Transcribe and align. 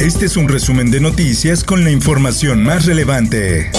Este 0.00 0.24
es 0.24 0.38
un 0.38 0.48
resumen 0.48 0.90
de 0.90 0.98
noticias 0.98 1.62
con 1.62 1.84
la 1.84 1.90
información 1.90 2.64
más 2.64 2.86
relevante. 2.86 3.70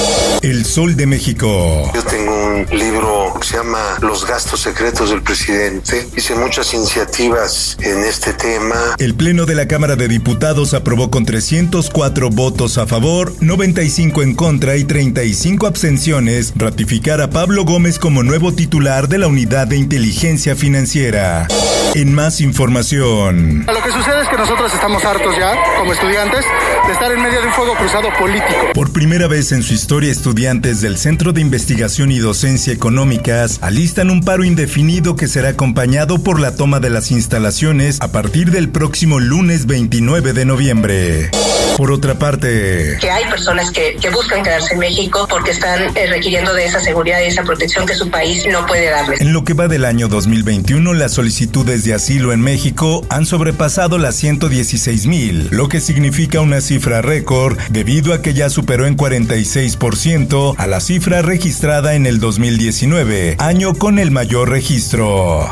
El 0.43 0.65
Sol 0.65 0.95
de 0.95 1.07
México. 1.07 1.91
Yo 1.95 2.03
tengo 2.03 2.31
un 2.31 2.65
libro 2.77 3.33
que 3.39 3.47
se 3.47 3.57
llama 3.57 3.79
Los 4.01 4.27
gastos 4.27 4.59
secretos 4.59 5.09
del 5.09 5.23
presidente. 5.23 6.07
Hice 6.15 6.35
muchas 6.35 6.75
iniciativas 6.75 7.75
en 7.81 8.03
este 8.03 8.33
tema. 8.33 8.75
El 8.99 9.15
Pleno 9.15 9.47
de 9.47 9.55
la 9.55 9.67
Cámara 9.67 9.95
de 9.95 10.07
Diputados 10.07 10.75
aprobó 10.75 11.09
con 11.09 11.25
304 11.25 12.29
votos 12.29 12.77
a 12.77 12.85
favor, 12.85 13.33
95 13.39 14.21
en 14.21 14.35
contra 14.35 14.77
y 14.77 14.83
35 14.83 15.65
abstenciones 15.65 16.53
ratificar 16.55 17.21
a 17.21 17.31
Pablo 17.31 17.65
Gómez 17.65 17.97
como 17.97 18.21
nuevo 18.21 18.53
titular 18.53 19.07
de 19.07 19.17
la 19.17 19.27
Unidad 19.27 19.67
de 19.67 19.77
Inteligencia 19.77 20.55
Financiera. 20.55 21.47
En 21.95 22.13
más 22.13 22.41
información. 22.41 23.65
Lo 23.65 23.83
que 23.83 23.91
sucede 23.91 24.21
es 24.21 24.29
que 24.29 24.37
nosotros 24.37 24.73
estamos 24.73 25.03
hartos 25.03 25.35
ya, 25.37 25.55
como 25.77 25.91
estudiantes 25.91 26.10
de 26.11 26.91
estar 26.91 27.09
en 27.09 27.23
medio 27.23 27.39
de 27.39 27.47
un 27.47 27.53
fuego 27.53 27.73
cruzado 27.75 28.09
político. 28.19 28.73
Por 28.73 28.91
primera 28.91 29.27
vez 29.27 29.53
en 29.53 29.63
su 29.63 29.73
historia, 29.73 30.11
estudiantes 30.11 30.81
del 30.81 30.97
Centro 30.97 31.31
de 31.31 31.39
Investigación 31.39 32.11
y 32.11 32.19
Docencia 32.19 32.73
Económicas 32.73 33.59
alistan 33.61 34.09
un 34.09 34.21
paro 34.21 34.43
indefinido 34.43 35.15
que 35.15 35.29
será 35.29 35.49
acompañado 35.49 36.21
por 36.21 36.41
la 36.41 36.53
toma 36.57 36.81
de 36.81 36.89
las 36.89 37.11
instalaciones 37.11 38.01
a 38.01 38.09
partir 38.09 38.51
del 38.51 38.67
próximo 38.69 39.21
lunes 39.21 39.67
29 39.67 40.33
de 40.33 40.43
noviembre. 40.43 41.31
Por 41.77 41.93
otra 41.93 42.15
parte, 42.15 42.97
que 42.99 43.09
hay 43.09 43.23
personas 43.25 43.71
que, 43.71 43.95
que 43.95 44.09
buscan 44.09 44.43
quedarse 44.43 44.73
en 44.73 44.79
México 44.81 45.25
porque 45.29 45.51
están 45.51 45.95
eh, 45.95 46.07
requiriendo 46.07 46.53
de 46.53 46.65
esa 46.65 46.81
seguridad 46.81 47.21
y 47.21 47.27
esa 47.27 47.43
protección 47.43 47.85
que 47.85 47.95
su 47.95 48.11
país 48.11 48.45
no 48.51 48.65
puede 48.65 48.89
darles. 48.89 49.21
En 49.21 49.31
lo 49.31 49.45
que 49.45 49.53
va 49.53 49.69
del 49.69 49.85
año 49.85 50.09
2021, 50.09 50.93
las 50.93 51.13
solicitudes 51.13 51.85
de 51.85 51.93
asilo 51.93 52.33
en 52.33 52.41
México 52.41 53.05
han 53.09 53.25
sobrepasado 53.25 53.97
las 53.97 54.15
116 54.17 55.07
mil, 55.07 55.47
lo 55.51 55.69
que 55.69 55.79
significa 55.79 56.00
una 56.41 56.61
cifra 56.61 57.01
récord 57.01 57.57
debido 57.69 58.13
a 58.13 58.21
que 58.21 58.33
ya 58.33 58.49
superó 58.49 58.87
en 58.87 58.97
46% 58.97 60.55
a 60.57 60.67
la 60.67 60.79
cifra 60.79 61.21
registrada 61.21 61.93
en 61.93 62.07
el 62.07 62.19
2019, 62.19 63.35
año 63.37 63.75
con 63.75 63.99
el 63.99 64.09
mayor 64.09 64.49
registro. 64.49 65.49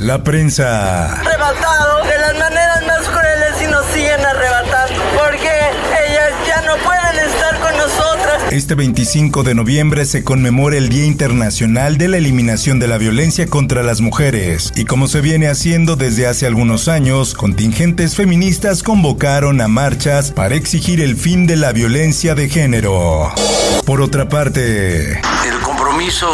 La 0.00 0.24
prensa. 0.24 1.22
Este 8.52 8.74
25 8.74 9.44
de 9.44 9.54
noviembre 9.54 10.04
se 10.04 10.24
conmemora 10.24 10.76
el 10.76 10.90
Día 10.90 11.06
Internacional 11.06 11.96
de 11.96 12.08
la 12.08 12.18
Eliminación 12.18 12.78
de 12.78 12.86
la 12.86 12.98
Violencia 12.98 13.46
contra 13.46 13.82
las 13.82 14.02
Mujeres 14.02 14.74
y 14.76 14.84
como 14.84 15.08
se 15.08 15.22
viene 15.22 15.48
haciendo 15.48 15.96
desde 15.96 16.26
hace 16.26 16.46
algunos 16.46 16.86
años, 16.86 17.32
contingentes 17.32 18.14
feministas 18.14 18.82
convocaron 18.82 19.62
a 19.62 19.68
marchas 19.68 20.32
para 20.32 20.54
exigir 20.54 21.00
el 21.00 21.16
fin 21.16 21.46
de 21.46 21.56
la 21.56 21.72
violencia 21.72 22.34
de 22.34 22.50
género. 22.50 23.32
Por 23.86 24.02
otra 24.02 24.28
parte, 24.28 25.18
compromiso 25.92 26.26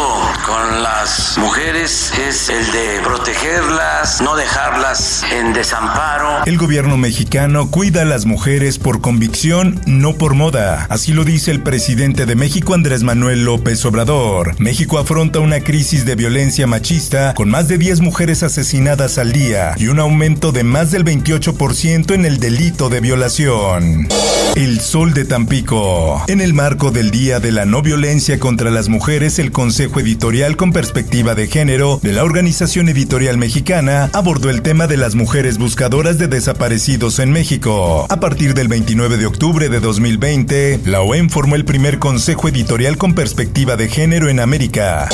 con 0.45 0.83
las 0.83 1.37
mujeres 1.37 2.13
es 2.17 2.47
el 2.47 2.71
de 2.71 3.01
protegerlas, 3.03 4.21
no 4.21 4.37
dejarlas 4.37 5.25
en 5.33 5.51
desamparo. 5.51 6.45
El 6.45 6.57
gobierno 6.57 6.95
mexicano 6.95 7.69
cuida 7.69 8.03
a 8.03 8.05
las 8.05 8.25
mujeres 8.25 8.79
por 8.79 9.01
convicción, 9.01 9.81
no 9.85 10.13
por 10.13 10.33
moda. 10.33 10.87
Así 10.89 11.11
lo 11.11 11.25
dice 11.25 11.51
el 11.51 11.61
presidente 11.61 12.25
de 12.25 12.35
México, 12.35 12.73
Andrés 12.73 13.03
Manuel 13.03 13.43
López 13.43 13.83
Obrador. 13.83 14.55
México 14.61 14.97
afronta 14.97 15.39
una 15.39 15.59
crisis 15.59 16.05
de 16.05 16.15
violencia 16.15 16.65
machista 16.65 17.33
con 17.33 17.49
más 17.49 17.67
de 17.67 17.77
10 17.77 17.99
mujeres 17.99 18.43
asesinadas 18.43 19.17
al 19.17 19.33
día 19.33 19.73
y 19.75 19.87
un 19.87 19.99
aumento 19.99 20.53
de 20.53 20.63
más 20.63 20.91
del 20.91 21.03
28% 21.03 22.13
en 22.13 22.25
el 22.25 22.39
delito 22.39 22.87
de 22.87 23.01
violación. 23.01 24.07
El 24.55 24.79
Sol 24.79 25.13
de 25.13 25.25
Tampico. 25.25 26.23
En 26.27 26.39
el 26.41 26.53
marco 26.53 26.91
del 26.91 27.11
Día 27.11 27.39
de 27.39 27.51
la 27.51 27.65
No 27.65 27.81
Violencia 27.81 28.39
contra 28.39 28.71
las 28.71 28.87
Mujeres, 28.87 29.37
el 29.37 29.49
Consejo 29.59 29.99
Editorial 29.99 30.55
con 30.55 30.71
Perspectiva 30.71 31.35
de 31.35 31.47
Género 31.47 31.99
de 32.01 32.13
la 32.13 32.23
Organización 32.23 32.87
Editorial 32.87 33.37
Mexicana 33.37 34.09
abordó 34.13 34.49
el 34.49 34.61
tema 34.61 34.87
de 34.87 34.95
las 34.95 35.15
mujeres 35.15 35.57
buscadoras 35.57 36.17
de 36.17 36.29
desaparecidos 36.29 37.19
en 37.19 37.33
México. 37.33 38.05
A 38.09 38.21
partir 38.21 38.53
del 38.53 38.69
29 38.69 39.17
de 39.17 39.25
octubre 39.25 39.67
de 39.67 39.81
2020, 39.81 40.79
la 40.85 41.01
OEM 41.01 41.29
formó 41.29 41.55
el 41.55 41.65
primer 41.65 41.99
Consejo 41.99 42.47
Editorial 42.47 42.97
con 42.97 43.13
Perspectiva 43.13 43.75
de 43.75 43.89
Género 43.89 44.29
en 44.29 44.39
América. 44.39 45.09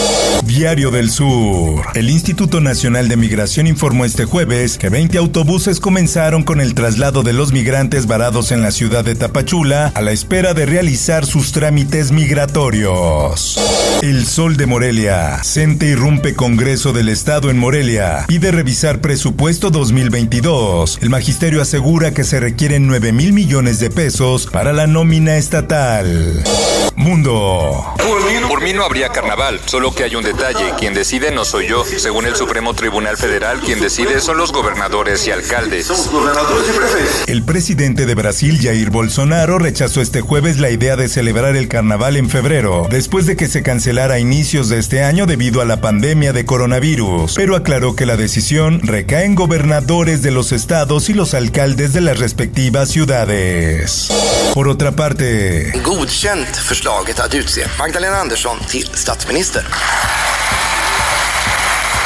Diario 0.46 0.92
del 0.92 1.10
Sur. 1.10 1.84
El 1.96 2.12
Instituto 2.12 2.62
Nacional 2.62 3.08
de 3.08 3.18
Migración 3.18 3.66
informó 3.66 4.06
este 4.06 4.26
jueves 4.26 4.78
que 4.78 4.90
20 4.90 5.18
autobuses 5.18 5.80
comenzaron 5.80 6.44
con 6.44 6.62
el 6.62 6.76
traslado 6.76 7.24
de 7.24 7.34
los 7.34 7.52
migrantes 7.52 8.06
varados 8.06 8.52
en 8.52 8.62
la 8.62 8.70
ciudad 8.70 9.04
de 9.04 9.16
Tapachula 9.16 9.92
a 9.96 10.02
la 10.02 10.12
espera 10.12 10.54
de 10.54 10.68
realizar 10.68 11.26
sus 11.26 11.52
trámites 11.52 12.12
migratorios. 12.12 13.60
El 14.04 14.25
Sol 14.26 14.58
de 14.58 14.66
Morelia. 14.66 15.44
CENTE 15.44 15.88
irrumpe 15.88 16.34
Congreso 16.36 16.94
del 16.94 17.10
Estado 17.10 17.50
en 17.50 17.58
Morelia. 17.58 18.26
Pide 18.28 18.52
revisar 18.52 19.00
presupuesto 19.00 19.70
2022. 19.70 21.00
El 21.02 21.10
magisterio 21.10 21.62
asegura 21.62 22.14
que 22.14 22.24
se 22.24 22.40
requieren 22.40 22.88
9 22.88 23.12
mil 23.12 23.34
millones 23.34 23.80
de 23.80 23.90
pesos 23.90 24.48
para 24.48 24.74
la 24.74 24.88
nómina 24.88 25.38
estatal. 25.38 26.44
Mundo. 26.96 27.94
Por 27.98 28.62
mí 28.64 28.74
no 28.74 28.86
habría 28.86 29.10
carnaval, 29.10 29.60
solo 29.66 29.94
que 29.94 30.04
hay 30.04 30.16
un 30.16 30.24
detalle. 30.24 30.74
Quien 30.80 30.94
decide 30.94 31.32
no 31.32 31.44
soy 31.44 31.68
yo. 31.68 31.84
Según 31.84 32.26
el 32.26 32.36
Supremo 32.36 32.74
Tribunal 32.74 33.18
Federal, 33.18 33.60
quien 33.60 33.80
decide 33.80 34.22
son 34.22 34.38
los 34.38 34.52
gobernadores 34.52 35.28
y 35.28 35.32
alcaldes. 35.32 35.92
El 37.28 37.44
presidente 37.44 38.06
de 38.06 38.16
Brasil, 38.16 38.60
Jair 38.62 38.90
Bolsonaro, 38.92 39.60
rechazó 39.60 40.02
este 40.02 40.22
jueves 40.22 40.58
la 40.60 40.70
idea 40.70 40.96
de 40.96 41.10
celebrar 41.10 41.56
el 41.56 41.68
carnaval 41.68 42.16
en 42.16 42.30
febrero, 42.30 42.88
después 42.90 43.26
de 43.26 43.36
que 43.36 43.48
se 43.48 43.62
cancelara 43.62 44.15
a 44.16 44.20
inicios 44.20 44.70
de 44.70 44.80
este 44.80 45.04
año 45.04 45.26
debido 45.26 45.62
a 45.62 45.66
la 45.66 45.82
pandemia 45.82 46.32
de 46.32 46.46
coronavirus, 46.46 47.34
pero 47.36 47.58
aclaró 47.58 47.98
que 47.98 48.06
la 48.06 48.16
decisión 48.16 48.80
recae 48.82 49.26
en 49.26 49.36
gobernadores 49.36 50.22
de 50.22 50.32
los 50.32 50.54
estados 50.54 51.10
y 51.10 51.14
los 51.14 51.34
alcaldes 51.34 51.92
de 51.92 52.00
las 52.00 52.18
respectivas 52.18 52.90
ciudades. 52.90 54.08
Por 54.54 54.70
otra 54.70 54.94
parte, 54.94 55.74
godkänt 55.84 56.56
förslaget 56.56 57.20
att 57.20 57.34
utse 57.34 57.68
Magdalena 57.78 58.22
Andersson 58.22 58.58
till 58.70 58.88
statsminister. 58.94 59.66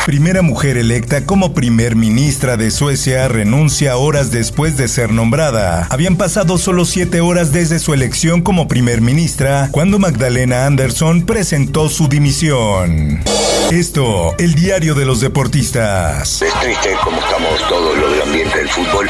Primera 0.09 0.41
mujer 0.41 0.77
electa 0.77 1.23
como 1.27 1.53
primer 1.53 1.95
ministra 1.95 2.57
de 2.57 2.71
Suecia 2.71 3.27
renuncia 3.27 3.95
horas 3.95 4.31
después 4.31 4.75
de 4.75 4.87
ser 4.87 5.11
nombrada. 5.11 5.85
Habían 5.91 6.15
pasado 6.15 6.57
solo 6.57 6.85
siete 6.85 7.21
horas 7.21 7.51
desde 7.51 7.77
su 7.77 7.93
elección 7.93 8.41
como 8.41 8.67
primer 8.67 9.01
ministra 9.01 9.69
cuando 9.71 9.99
Magdalena 9.99 10.65
Andersson 10.65 11.27
presentó 11.27 11.89
su 11.89 12.07
dimisión. 12.07 13.21
Esto, 13.69 14.33
el 14.39 14.55
diario 14.55 14.95
de 14.95 15.05
los 15.05 15.21
deportistas. 15.21 16.41
Es 16.41 16.59
triste 16.59 16.89
como 17.03 17.19
estamos 17.19 17.69
todos 17.69 17.95
lo 17.95 18.09
del 18.09 18.21
ambiente 18.23 18.57
del 18.57 18.69
fútbol. 18.69 19.07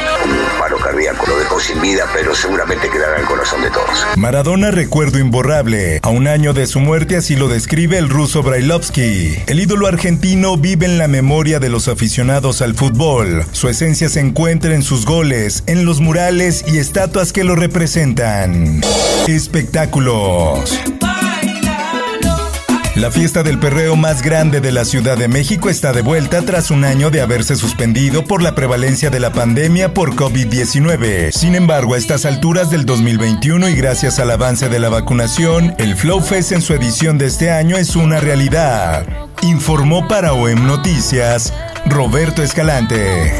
Cardíaco 0.80 1.26
lo 1.26 1.38
dejó 1.38 1.60
sin 1.60 1.80
vida, 1.80 2.04
pero 2.12 2.34
seguramente 2.34 2.88
quedará 2.90 3.16
en 3.16 3.22
el 3.22 3.26
corazón 3.26 3.62
de 3.62 3.70
todos. 3.70 4.06
Maradona 4.16 4.70
recuerdo 4.70 5.18
imborrable. 5.18 6.00
A 6.02 6.08
un 6.08 6.26
año 6.26 6.52
de 6.52 6.66
su 6.66 6.80
muerte 6.80 7.16
así 7.16 7.36
lo 7.36 7.48
describe 7.48 7.98
el 7.98 8.08
ruso 8.08 8.42
Brailovsky. 8.42 9.42
El 9.46 9.60
ídolo 9.60 9.86
argentino 9.86 10.56
vive 10.56 10.86
en 10.86 10.98
la 10.98 11.08
memoria 11.08 11.60
de 11.60 11.68
los 11.68 11.88
aficionados 11.88 12.62
al 12.62 12.74
fútbol. 12.74 13.44
Su 13.52 13.68
esencia 13.68 14.08
se 14.08 14.20
encuentra 14.20 14.74
en 14.74 14.82
sus 14.82 15.06
goles, 15.06 15.64
en 15.66 15.84
los 15.84 16.00
murales 16.00 16.64
y 16.66 16.78
estatuas 16.78 17.32
que 17.32 17.44
lo 17.44 17.56
representan. 17.56 18.80
Espectáculos. 19.26 20.80
La 23.00 23.10
fiesta 23.10 23.42
del 23.42 23.58
perreo 23.58 23.96
más 23.96 24.20
grande 24.20 24.60
de 24.60 24.72
la 24.72 24.84
Ciudad 24.84 25.16
de 25.16 25.26
México 25.26 25.70
está 25.70 25.94
de 25.94 26.02
vuelta 26.02 26.42
tras 26.42 26.70
un 26.70 26.84
año 26.84 27.10
de 27.10 27.22
haberse 27.22 27.56
suspendido 27.56 28.24
por 28.24 28.42
la 28.42 28.54
prevalencia 28.54 29.08
de 29.08 29.18
la 29.18 29.32
pandemia 29.32 29.94
por 29.94 30.16
COVID-19. 30.16 31.32
Sin 31.32 31.54
embargo, 31.54 31.94
a 31.94 31.98
estas 31.98 32.26
alturas 32.26 32.68
del 32.68 32.84
2021 32.84 33.70
y 33.70 33.74
gracias 33.74 34.18
al 34.18 34.30
avance 34.30 34.68
de 34.68 34.80
la 34.80 34.90
vacunación, 34.90 35.74
el 35.78 35.96
Flow 35.96 36.20
Fest 36.20 36.52
en 36.52 36.60
su 36.60 36.74
edición 36.74 37.16
de 37.16 37.24
este 37.24 37.50
año 37.50 37.78
es 37.78 37.96
una 37.96 38.20
realidad. 38.20 39.06
Informó 39.40 40.06
para 40.06 40.34
OEM 40.34 40.66
Noticias 40.66 41.54
Roberto 41.86 42.42
Escalante. 42.42 43.32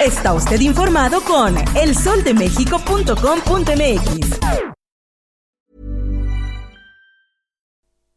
Está 0.00 0.32
usted 0.32 0.60
informado 0.60 1.20
con 1.20 1.54
elsoldemexico.com.mx. 1.76 4.69